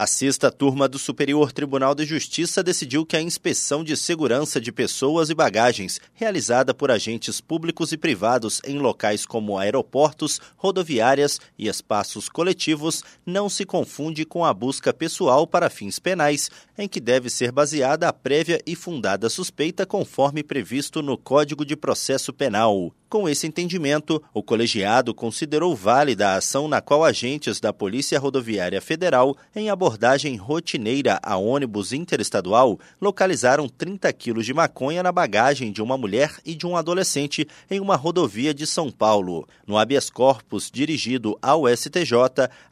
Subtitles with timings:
[0.00, 4.72] A sexta turma do Superior Tribunal de Justiça decidiu que a inspeção de segurança de
[4.72, 11.68] pessoas e bagagens, realizada por agentes públicos e privados em locais como aeroportos, rodoviárias e
[11.68, 17.28] espaços coletivos, não se confunde com a busca pessoal para fins penais, em que deve
[17.28, 22.90] ser baseada a prévia e fundada suspeita conforme previsto no Código de Processo Penal.
[23.10, 28.80] Com esse entendimento, o colegiado considerou válida a ação na qual agentes da Polícia Rodoviária
[28.80, 35.82] Federal, em abordagem rotineira a ônibus interestadual, localizaram 30 quilos de maconha na bagagem de
[35.82, 39.44] uma mulher e de um adolescente em uma rodovia de São Paulo.
[39.66, 42.14] No habeas corpus dirigido ao STJ,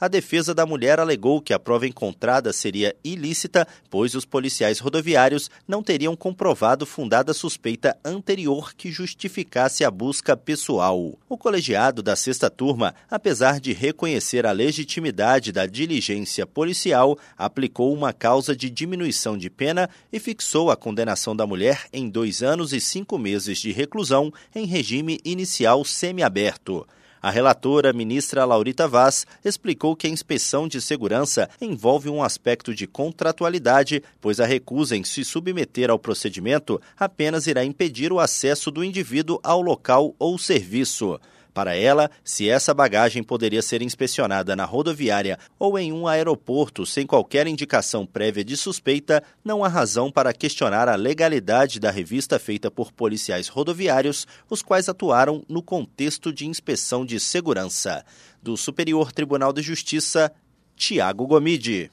[0.01, 5.51] a defesa da mulher alegou que a prova encontrada seria ilícita, pois os policiais rodoviários
[5.67, 11.19] não teriam comprovado fundada suspeita anterior que justificasse a busca pessoal.
[11.29, 18.13] O colegiado da sexta turma, apesar de reconhecer a legitimidade da diligência policial, aplicou uma
[18.13, 22.81] causa de diminuição de pena e fixou a condenação da mulher em dois anos e
[22.81, 26.87] cinco meses de reclusão em regime inicial semiaberto.
[27.20, 32.86] A relatora, ministra Laurita Vaz, explicou que a inspeção de segurança envolve um aspecto de
[32.86, 38.84] contratualidade, pois a recusa em se submeter ao procedimento apenas irá impedir o acesso do
[38.84, 41.19] indivíduo ao local ou serviço.
[41.59, 47.05] Para ela, se essa bagagem poderia ser inspecionada na rodoviária ou em um aeroporto sem
[47.05, 52.70] qualquer indicação prévia de suspeita, não há razão para questionar a legalidade da revista feita
[52.70, 58.05] por policiais rodoviários, os quais atuaram no contexto de inspeção de segurança.
[58.41, 60.31] Do Superior Tribunal de Justiça,
[60.77, 61.91] Tiago Gomide.